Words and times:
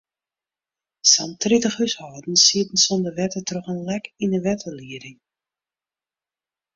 Sa'n 1.09 1.33
tritich 1.43 1.75
húshâldens 1.81 2.45
sieten 2.51 2.81
sonder 2.85 3.15
wetter 3.19 3.43
troch 3.51 3.69
in 3.73 3.81
lek 3.91 4.05
yn 4.23 4.33
de 4.37 4.43
wetterlieding. 4.49 5.17